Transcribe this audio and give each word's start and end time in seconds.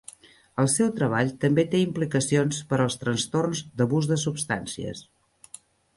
El 0.61 0.67
seu 0.75 0.87
treball 0.99 1.29
també 1.43 1.65
té 1.75 1.81
implicacions 1.87 2.61
per 2.71 2.79
als 2.87 2.97
trastorns 3.05 3.61
d"abús 3.83 4.09
de 4.13 4.19
substàncies. 4.27 5.05